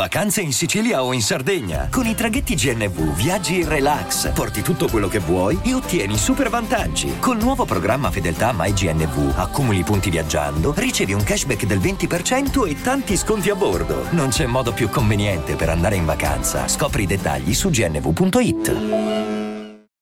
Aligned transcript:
Vacanze 0.00 0.40
in 0.40 0.54
Sicilia 0.54 1.04
o 1.04 1.12
in 1.12 1.20
Sardegna. 1.20 1.88
Con 1.90 2.06
i 2.06 2.14
traghetti 2.14 2.54
GNV 2.54 3.14
viaggi 3.14 3.60
in 3.60 3.68
relax, 3.68 4.32
porti 4.32 4.62
tutto 4.62 4.88
quello 4.88 5.08
che 5.08 5.18
vuoi 5.18 5.60
e 5.62 5.74
ottieni 5.74 6.16
super 6.16 6.48
vantaggi. 6.48 7.18
Col 7.18 7.36
nuovo 7.36 7.66
programma 7.66 8.10
Fedeltà 8.10 8.54
MyGNV 8.56 9.34
accumuli 9.36 9.82
punti 9.82 10.08
viaggiando, 10.08 10.72
ricevi 10.74 11.12
un 11.12 11.22
cashback 11.22 11.66
del 11.66 11.80
20% 11.80 12.66
e 12.66 12.80
tanti 12.80 13.14
sconti 13.14 13.50
a 13.50 13.54
bordo. 13.54 14.06
Non 14.12 14.30
c'è 14.30 14.46
modo 14.46 14.72
più 14.72 14.88
conveniente 14.88 15.54
per 15.54 15.68
andare 15.68 15.96
in 15.96 16.06
vacanza. 16.06 16.66
Scopri 16.66 17.02
i 17.02 17.06
dettagli 17.06 17.52
su 17.52 17.68
gnv.it. 17.68 18.76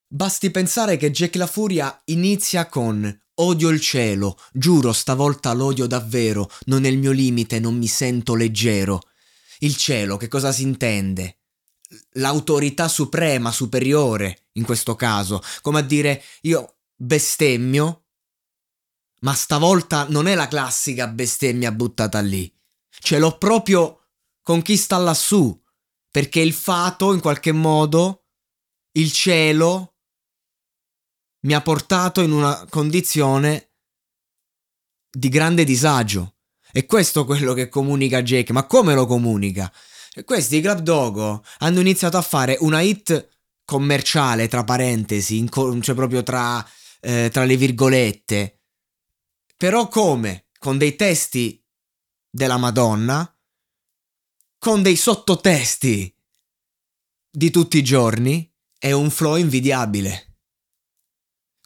Basti 0.06 0.50
pensare 0.52 0.96
che 0.96 1.10
Jack 1.10 1.34
la 1.34 1.48
Furia 1.48 2.00
inizia 2.04 2.68
con 2.68 3.20
Odio 3.40 3.68
il 3.68 3.80
cielo, 3.80 4.36
giuro 4.52 4.92
stavolta 4.92 5.52
l'odio 5.52 5.86
davvero, 5.86 6.50
non 6.66 6.84
è 6.84 6.88
il 6.88 6.98
mio 6.98 7.12
limite, 7.12 7.60
non 7.60 7.76
mi 7.76 7.86
sento 7.86 8.34
leggero. 8.34 9.00
Il 9.60 9.76
cielo, 9.76 10.16
che 10.16 10.28
cosa 10.28 10.52
si 10.52 10.62
intende? 10.62 11.38
L'autorità 12.12 12.86
suprema, 12.88 13.50
superiore, 13.50 14.48
in 14.52 14.64
questo 14.64 14.94
caso, 14.94 15.42
come 15.62 15.80
a 15.80 15.82
dire 15.82 16.22
io 16.42 16.80
bestemmio, 16.94 18.04
ma 19.20 19.34
stavolta 19.34 20.06
non 20.08 20.26
è 20.26 20.34
la 20.34 20.48
classica 20.48 21.08
bestemmia 21.08 21.72
buttata 21.72 22.20
lì. 22.20 22.52
Ce 22.88 23.18
l'ho 23.18 23.36
proprio 23.38 24.08
con 24.42 24.62
chi 24.62 24.76
sta 24.76 24.96
lassù, 24.96 25.60
perché 26.10 26.40
il 26.40 26.52
fato, 26.52 27.12
in 27.12 27.20
qualche 27.20 27.52
modo, 27.52 28.26
il 28.92 29.12
cielo, 29.12 29.96
mi 31.40 31.54
ha 31.54 31.60
portato 31.60 32.20
in 32.20 32.32
una 32.32 32.66
condizione 32.68 33.72
di 35.10 35.28
grande 35.28 35.64
disagio. 35.64 36.37
E 36.72 36.86
questo 36.86 37.22
è 37.22 37.24
quello 37.24 37.54
che 37.54 37.68
comunica 37.68 38.22
Jake. 38.22 38.52
Ma 38.52 38.66
come 38.66 38.94
lo 38.94 39.06
comunica? 39.06 39.72
Questi 40.24 40.60
Club 40.60 40.80
Dogo 40.80 41.44
hanno 41.58 41.80
iniziato 41.80 42.16
a 42.16 42.22
fare 42.22 42.56
una 42.60 42.80
hit 42.80 43.28
commerciale, 43.64 44.48
tra 44.48 44.64
parentesi, 44.64 45.46
co- 45.48 45.78
cioè 45.80 45.94
proprio 45.94 46.22
tra, 46.22 46.66
eh, 47.00 47.28
tra 47.32 47.44
le 47.44 47.56
virgolette. 47.56 48.60
Però 49.56 49.88
come? 49.88 50.46
Con 50.58 50.78
dei 50.78 50.96
testi 50.96 51.62
della 52.30 52.56
Madonna, 52.56 53.32
con 54.58 54.82
dei 54.82 54.96
sottotesti 54.96 56.14
di 57.30 57.50
tutti 57.50 57.78
i 57.78 57.84
giorni 57.84 58.50
e 58.78 58.92
un 58.92 59.10
flow 59.10 59.36
invidiabile. 59.36 60.36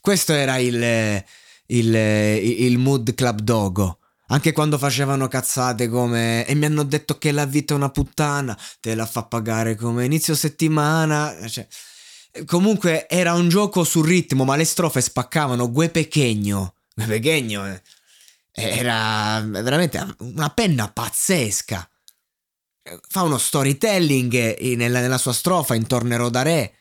Questo 0.01 0.33
era 0.33 0.59
il, 0.59 1.25
il, 1.67 1.95
il 1.95 2.79
mood 2.79 3.15
club 3.15 3.41
dogo. 3.41 4.01
Anche 4.33 4.53
quando 4.53 4.79
facevano 4.79 5.29
cazzate 5.29 5.89
come 5.89 6.47
e 6.47 6.55
mi 6.55 6.65
hanno 6.65 6.85
detto 6.85 7.19
che 7.19 7.33
la 7.33 7.45
vita 7.45 7.75
è 7.75 7.77
una 7.77 7.91
puttana, 7.91 8.59
te 8.81 8.95
la 8.95 9.05
fa 9.05 9.25
pagare 9.25 9.77
come 9.77 10.07
inizio 10.07 10.35
settimana. 10.35 11.37
Cioè, 11.47 11.67
comunque 12.47 13.07
era 13.09 13.35
un 13.35 13.49
gioco 13.49 13.85
sul 13.85 14.07
ritmo, 14.07 14.45
ma 14.45 14.57
le 14.57 14.65
strofe 14.65 15.03
spaccavano. 15.03 15.71
Gue 15.71 15.91
Pechegno. 15.91 16.77
Gue 16.95 17.07
Pechegno 17.07 17.67
eh, 17.67 17.83
era 18.53 19.43
veramente 19.45 20.15
una 20.19 20.49
penna 20.51 20.91
pazzesca. 20.91 21.87
Fa 23.09 23.23
uno 23.23 23.39
storytelling 23.39 24.59
nella, 24.77 25.01
nella 25.01 25.19
sua 25.19 25.33
strofa 25.33 25.75
in 25.75 25.87
Tornerò 25.87 26.31
da 26.31 26.43
Re 26.43 26.75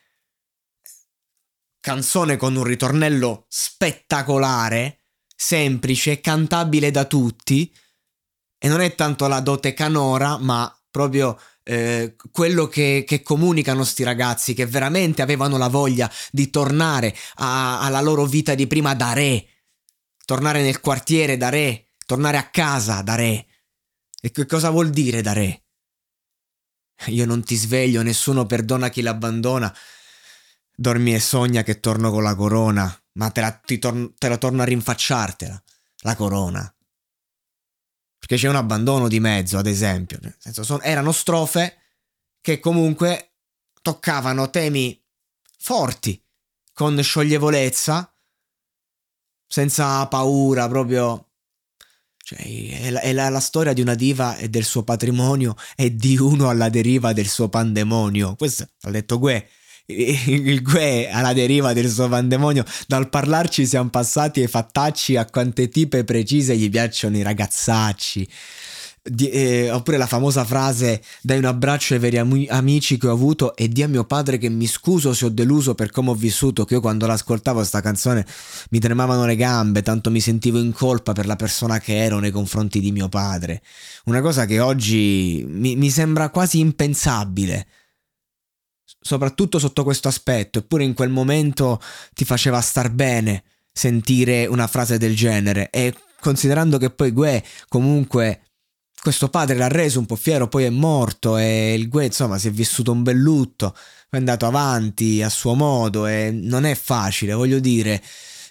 canzone 1.81 2.37
con 2.37 2.55
un 2.55 2.63
ritornello 2.63 3.45
spettacolare, 3.49 5.00
semplice, 5.43 6.21
cantabile 6.21 6.91
da 6.91 7.05
tutti, 7.05 7.73
e 8.59 8.67
non 8.67 8.79
è 8.79 8.93
tanto 8.93 9.27
la 9.27 9.39
dote 9.39 9.73
canora, 9.73 10.37
ma 10.37 10.71
proprio 10.91 11.35
eh, 11.63 12.15
quello 12.31 12.67
che, 12.67 13.03
che, 13.07 13.23
comunicano 13.23 13.83
sti 13.83 14.03
ragazzi, 14.03 14.53
che 14.53 14.67
veramente 14.67 15.23
avevano 15.23 15.57
la 15.57 15.67
voglia 15.67 16.09
di 16.29 16.51
tornare 16.51 17.15
a, 17.37 17.81
alla 17.81 18.01
loro 18.01 18.25
vita 18.25 18.53
di 18.53 18.67
prima 18.67 18.93
da 18.93 19.13
re, 19.13 19.47
tornare 20.25 20.61
nel 20.61 20.79
quartiere 20.79 21.37
da 21.37 21.49
re, 21.49 21.87
tornare 22.05 22.37
a 22.37 22.49
casa 22.49 23.01
da 23.01 23.15
re. 23.15 23.47
E 24.21 24.29
che 24.29 24.45
cosa 24.45 24.69
vuol 24.69 24.91
dire 24.91 25.23
da 25.23 25.33
re? 25.33 25.63
Io 27.07 27.25
non 27.25 27.43
ti 27.43 27.55
sveglio, 27.55 28.03
nessuno 28.03 28.45
perdona 28.45 28.89
chi 28.89 29.01
l'abbandona, 29.01 29.75
dormi 30.75 31.15
e 31.15 31.19
sogna 31.19 31.63
che 31.63 31.79
torno 31.79 32.11
con 32.11 32.21
la 32.21 32.35
corona, 32.35 33.00
ma 33.13 33.29
te 33.29 33.41
la, 33.41 33.61
tor- 33.79 34.13
te 34.17 34.29
la 34.29 34.37
torno 34.37 34.61
a 34.61 34.65
rinfacciartela, 34.65 35.63
la 36.01 36.15
corona. 36.15 36.75
Perché 38.17 38.35
c'è 38.35 38.47
un 38.47 38.55
abbandono 38.55 39.07
di 39.07 39.19
mezzo, 39.19 39.57
ad 39.57 39.67
esempio. 39.67 40.19
Nel 40.21 40.35
senso, 40.37 40.63
son- 40.63 40.81
erano 40.83 41.11
strofe 41.11 41.77
che 42.39 42.59
comunque 42.59 43.33
toccavano 43.81 44.49
temi 44.49 44.99
forti, 45.57 46.23
con 46.73 47.01
scioglievolezza, 47.01 48.15
senza 49.47 50.07
paura, 50.07 50.67
proprio... 50.67 51.27
Cioè, 52.23 52.37
è, 52.83 52.89
la, 52.91 52.99
è 53.01 53.13
la, 53.13 53.29
la, 53.29 53.39
storia 53.39 53.73
di 53.73 53.81
una 53.81 53.95
diva 53.95 54.37
e 54.37 54.47
del 54.47 54.63
suo 54.63 54.83
patrimonio 54.83 55.55
e 55.75 55.95
di 55.95 56.17
uno 56.17 56.49
alla 56.49 56.69
deriva 56.69 57.13
del 57.13 57.27
suo 57.27 57.49
pandemonio. 57.49 58.35
Questo 58.35 58.69
ha 58.81 58.91
detto 58.91 59.17
Gue 59.17 59.49
il 59.91 60.61
Gue 60.61 61.09
alla 61.09 61.33
deriva 61.33 61.73
del 61.73 61.89
suo 61.89 62.07
pandemonio. 62.07 62.63
Dal 62.87 63.09
parlarci 63.09 63.65
siamo 63.65 63.89
passati 63.89 64.41
ai 64.41 64.47
fattacci 64.47 65.15
a 65.17 65.25
quante 65.25 65.69
tipe 65.69 66.03
precise 66.03 66.55
gli 66.55 66.69
piacciono 66.69 67.17
i 67.17 67.23
ragazzacci. 67.23 68.27
Di, 69.03 69.31
eh, 69.31 69.71
oppure 69.71 69.97
la 69.97 70.05
famosa 70.05 70.45
frase 70.45 71.01
dai 71.23 71.39
un 71.39 71.45
abbraccio 71.45 71.95
ai 71.95 71.99
veri 71.99 72.19
am- 72.19 72.45
amici 72.49 72.99
che 72.99 73.07
ho 73.07 73.11
avuto 73.11 73.55
e 73.55 73.67
di 73.67 73.81
a 73.81 73.87
mio 73.87 74.03
padre 74.03 74.37
che 74.37 74.47
mi 74.47 74.67
scuso 74.67 75.15
se 75.15 75.25
ho 75.25 75.29
deluso 75.29 75.73
per 75.73 75.89
come 75.89 76.11
ho 76.11 76.13
vissuto 76.13 76.65
che 76.65 76.75
io 76.75 76.81
quando 76.81 77.07
l'ascoltavo 77.07 77.63
sta 77.63 77.81
canzone 77.81 78.23
mi 78.69 78.77
tremavano 78.77 79.25
le 79.25 79.35
gambe 79.35 79.81
tanto 79.81 80.11
mi 80.11 80.19
sentivo 80.19 80.59
in 80.59 80.71
colpa 80.71 81.13
per 81.13 81.25
la 81.25 81.35
persona 81.35 81.79
che 81.79 81.97
ero 81.97 82.19
nei 82.19 82.29
confronti 82.29 82.79
di 82.79 82.91
mio 82.91 83.09
padre 83.09 83.63
una 84.05 84.21
cosa 84.21 84.45
che 84.45 84.59
oggi 84.59 85.43
mi, 85.47 85.75
mi 85.75 85.89
sembra 85.89 86.29
quasi 86.29 86.59
impensabile 86.59 87.65
soprattutto 89.01 89.57
sotto 89.59 89.83
questo 89.83 90.07
aspetto, 90.07 90.59
eppure 90.59 90.83
in 90.83 90.93
quel 90.93 91.09
momento 91.09 91.81
ti 92.13 92.23
faceva 92.23 92.61
star 92.61 92.91
bene 92.91 93.43
sentire 93.73 94.45
una 94.45 94.67
frase 94.67 94.97
del 94.97 95.15
genere. 95.15 95.69
E 95.71 95.93
considerando 96.19 96.77
che 96.77 96.91
poi 96.91 97.11
Gue 97.11 97.43
comunque 97.67 98.43
questo 99.01 99.29
padre 99.29 99.55
l'ha 99.55 99.67
reso 99.67 99.99
un 99.99 100.05
po' 100.05 100.15
fiero, 100.15 100.47
poi 100.47 100.65
è 100.65 100.69
morto 100.69 101.37
e 101.37 101.73
il 101.73 101.89
Gue 101.89 102.05
insomma 102.05 102.37
si 102.37 102.47
è 102.47 102.51
vissuto 102.51 102.91
un 102.91 103.01
bel 103.01 103.17
lutto, 103.17 103.75
è 104.09 104.17
andato 104.17 104.45
avanti 104.45 105.23
a 105.23 105.29
suo 105.29 105.55
modo 105.55 106.05
e 106.05 106.29
non 106.31 106.65
è 106.65 106.75
facile, 106.75 107.33
voglio 107.33 107.59
dire, 107.59 108.01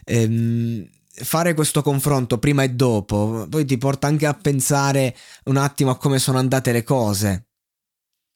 ehm, 0.04 0.84
fare 1.12 1.54
questo 1.54 1.82
confronto 1.82 2.38
prima 2.38 2.62
e 2.64 2.70
dopo 2.70 3.46
poi 3.48 3.64
ti 3.64 3.78
porta 3.78 4.06
anche 4.06 4.26
a 4.26 4.34
pensare 4.34 5.14
un 5.44 5.56
attimo 5.58 5.90
a 5.90 5.96
come 5.98 6.18
sono 6.18 6.38
andate 6.38 6.72
le 6.72 6.82
cose 6.82 7.49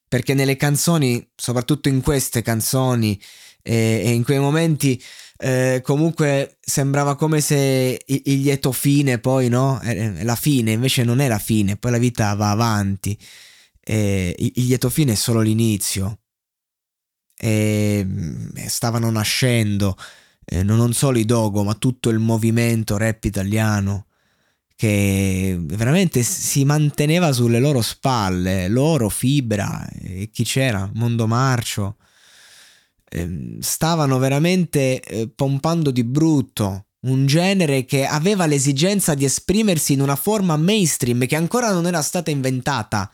perché 0.07 0.33
nelle 0.33 0.55
canzoni, 0.55 1.27
soprattutto 1.35 1.89
in 1.89 2.01
queste 2.01 2.41
canzoni 2.41 3.19
e, 3.61 4.01
e 4.05 4.11
in 4.11 4.23
quei 4.23 4.39
momenti, 4.39 5.01
eh, 5.37 5.81
comunque 5.83 6.57
sembrava 6.61 7.15
come 7.15 7.41
se 7.41 8.01
il, 8.05 8.21
lieto 8.41 8.71
fine 8.71 9.19
poi, 9.19 9.49
no? 9.49 9.79
È 9.79 10.23
la 10.23 10.35
fine, 10.35 10.71
invece 10.71 11.03
non 11.03 11.19
è 11.19 11.27
la 11.27 11.39
fine, 11.39 11.75
poi 11.77 11.91
la 11.91 11.97
vita 11.97 12.33
va 12.35 12.51
avanti. 12.51 13.17
E 13.81 14.35
il, 14.37 14.65
lieto 14.65 14.89
fine 14.89 15.13
è 15.13 15.15
solo 15.15 15.41
l'inizio. 15.41 16.19
E 17.37 18.07
stavano 18.67 19.09
nascendo 19.11 19.97
eh, 20.45 20.63
non 20.63 20.93
solo 20.93 21.17
i 21.17 21.25
Dogo, 21.25 21.63
ma 21.63 21.73
tutto 21.73 22.09
il 22.09 22.19
movimento 22.19 22.97
rap 22.97 23.23
italiano 23.25 24.05
che 24.75 25.57
veramente 25.59 26.21
si 26.21 26.65
manteneva 26.65 27.31
sulle 27.31 27.59
loro 27.59 27.81
spalle, 27.81 28.67
loro, 28.67 29.09
Fibra, 29.09 29.87
e 30.01 30.29
chi 30.31 30.43
c'era, 30.43 30.89
Mondo 30.95 31.27
Marcio, 31.27 31.95
ehm, 33.09 33.59
stavano 33.59 34.17
veramente 34.17 35.01
eh, 35.01 35.29
pompando 35.33 35.91
di 35.91 36.03
brutto. 36.03 36.87
Un 37.05 37.27
genere 37.27 37.85
che 37.85 38.05
aveva 38.05 38.47
l'esigenza 38.47 39.13
di 39.13 39.25
esprimersi 39.25 39.93
in 39.93 40.01
una 40.01 40.15
forma 40.15 40.57
mainstream 40.57 41.27
che 41.27 41.35
ancora 41.35 41.71
non 41.71 41.85
era 41.85 42.01
stata 42.01 42.31
inventata 42.31 43.11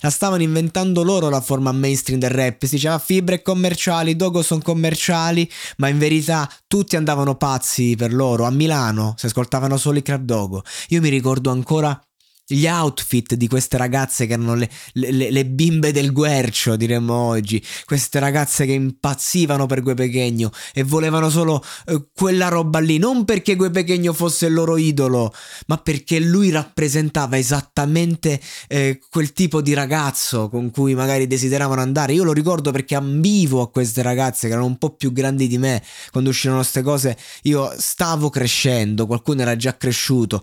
la 0.00 0.10
stavano 0.10 0.42
inventando 0.42 1.02
loro 1.02 1.28
la 1.28 1.40
forma 1.40 1.72
mainstream 1.72 2.18
del 2.18 2.30
rap. 2.30 2.64
Si 2.64 2.76
diceva 2.76 2.98
fibre 2.98 3.42
commerciali, 3.42 4.16
dogo 4.16 4.42
sono 4.42 4.60
commerciali, 4.62 5.50
ma 5.78 5.88
in 5.88 5.98
verità 5.98 6.50
tutti 6.66 6.96
andavano 6.96 7.36
pazzi 7.36 7.94
per 7.96 8.12
loro. 8.12 8.44
A 8.44 8.50
Milano 8.50 9.14
si 9.16 9.26
ascoltavano 9.26 9.76
solo 9.76 9.98
i 9.98 10.02
crab 10.02 10.24
dogo. 10.24 10.62
Io 10.88 11.00
mi 11.00 11.08
ricordo 11.08 11.50
ancora 11.50 12.00
gli 12.50 12.66
outfit 12.66 13.34
di 13.34 13.46
queste 13.46 13.76
ragazze 13.76 14.26
che 14.26 14.32
erano 14.32 14.54
le, 14.54 14.70
le, 14.94 15.30
le, 15.30 15.46
bimbe 15.46 15.92
del 15.92 16.12
guercio, 16.12 16.76
diremmo 16.76 17.12
oggi, 17.12 17.62
queste 17.84 18.18
ragazze 18.18 18.64
che 18.64 18.72
impazzivano 18.72 19.66
per 19.66 19.82
Gue 19.82 19.94
e 20.72 20.82
volevano 20.82 21.28
solo 21.28 21.62
eh, 21.86 22.08
quella 22.14 22.48
roba 22.48 22.78
lì, 22.78 22.96
non 22.96 23.26
perché 23.26 23.54
Gue 23.54 23.70
fosse 24.14 24.46
il 24.46 24.54
loro 24.54 24.78
idolo, 24.78 25.30
ma 25.66 25.76
perché 25.76 26.20
lui 26.20 26.50
rappresentava 26.50 27.36
esattamente 27.36 28.40
eh, 28.66 28.98
quel 29.10 29.34
tipo 29.34 29.60
di 29.60 29.74
ragazzo 29.74 30.48
con 30.48 30.70
cui 30.70 30.94
magari 30.94 31.26
desideravano 31.26 31.82
andare. 31.82 32.14
Io 32.14 32.24
lo 32.24 32.32
ricordo 32.32 32.70
perché 32.70 32.94
ambivo 32.94 33.60
a 33.60 33.70
queste 33.70 34.00
ragazze 34.00 34.46
che 34.46 34.54
erano 34.54 34.68
un 34.68 34.78
po' 34.78 34.94
più 34.96 35.12
grandi 35.12 35.48
di 35.48 35.58
me 35.58 35.82
quando 36.10 36.30
uscirono 36.30 36.60
queste 36.60 36.80
cose. 36.80 37.16
Io 37.42 37.70
stavo 37.76 38.30
crescendo, 38.30 39.06
qualcuno 39.06 39.42
era 39.42 39.54
già 39.54 39.76
cresciuto. 39.76 40.42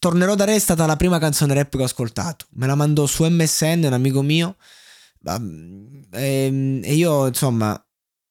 Tornerò 0.00 0.34
da 0.34 0.44
re 0.44 0.56
è 0.56 0.58
stata 0.58 0.86
la 0.86 0.96
prima 0.96 1.18
canzone 1.20 1.54
rap 1.54 1.70
che 1.76 1.82
ho 1.82 1.84
ascoltato. 1.84 2.46
Me 2.54 2.66
la 2.66 2.74
mandò 2.74 3.06
su 3.06 3.24
MSN 3.24 3.84
un 3.84 3.92
amico 3.92 4.22
mio. 4.22 4.56
Ehm, 6.12 6.80
e 6.82 6.94
io, 6.94 7.26
insomma, 7.28 7.80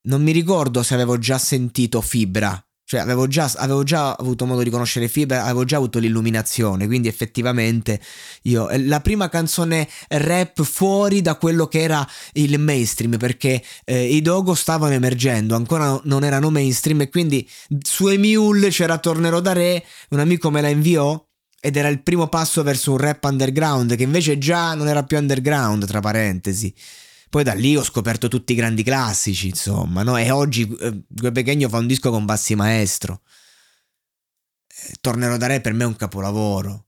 non 0.03 0.21
mi 0.21 0.31
ricordo 0.31 0.83
se 0.83 0.93
avevo 0.93 1.17
già 1.17 1.37
sentito 1.37 2.01
Fibra. 2.01 2.61
Cioè, 2.83 3.01
avevo 3.01 3.27
già, 3.27 3.51
avevo 3.57 3.83
già 3.83 4.13
avuto 4.13 4.47
modo 4.47 4.63
di 4.63 4.71
conoscere 4.71 5.07
Fibra, 5.07 5.43
avevo 5.43 5.63
già 5.63 5.77
avuto 5.77 5.99
l'illuminazione. 5.99 6.87
Quindi, 6.87 7.07
effettivamente, 7.07 8.01
io. 8.43 8.67
La 8.87 8.99
prima 8.99 9.29
canzone 9.29 9.87
rap 10.07 10.63
fuori 10.63 11.21
da 11.21 11.35
quello 11.35 11.67
che 11.67 11.81
era 11.81 12.07
il 12.33 12.57
mainstream. 12.57 13.17
Perché 13.17 13.63
eh, 13.85 14.05
i 14.07 14.21
Dogo 14.23 14.55
stavano 14.55 14.93
emergendo, 14.93 15.55
ancora 15.55 15.99
non 16.05 16.23
erano 16.23 16.49
mainstream. 16.49 17.01
E 17.01 17.09
quindi 17.09 17.47
su 17.79 18.07
Emule 18.07 18.69
c'era 18.69 18.97
Tornerò 18.97 19.39
da 19.39 19.53
Re. 19.53 19.85
Un 20.09 20.19
amico 20.19 20.49
me 20.49 20.61
la 20.61 20.69
inviò 20.69 21.23
ed 21.59 21.75
era 21.75 21.89
il 21.89 22.01
primo 22.01 22.27
passo 22.27 22.63
verso 22.63 22.91
un 22.91 22.97
rap 22.97 23.23
underground 23.25 23.95
che 23.95 24.03
invece 24.03 24.37
già 24.37 24.73
non 24.75 24.87
era 24.87 25.03
più 25.03 25.17
underground, 25.17 25.85
tra 25.85 25.99
parentesi. 25.99 26.73
Poi 27.29 27.43
da 27.43 27.53
lì 27.53 27.75
ho 27.75 27.83
scoperto 27.83 28.27
tutti 28.27 28.53
i 28.53 28.55
grandi 28.55 28.81
classici, 28.81 29.49
insomma, 29.49 30.01
no? 30.03 30.17
E 30.17 30.31
oggi 30.31 30.67
eh, 30.79 31.03
Gue 31.07 31.31
Pechegno 31.31 31.69
fa 31.69 31.77
un 31.77 31.87
disco 31.87 32.09
con 32.09 32.25
Bassi 32.25 32.55
Maestro. 32.55 33.21
Eh, 34.67 34.95
tornerò 34.99 35.37
da 35.37 35.47
re 35.47 35.61
per 35.61 35.73
me 35.73 35.83
è 35.83 35.87
un 35.87 35.95
capolavoro. 35.95 36.85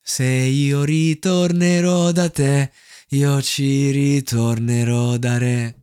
Se 0.00 0.24
io 0.24 0.82
ritornerò 0.84 2.10
da 2.10 2.30
te, 2.30 2.72
io 3.10 3.42
ci 3.42 3.90
ritornerò 3.90 5.16
da 5.18 5.38
re. 5.38 5.81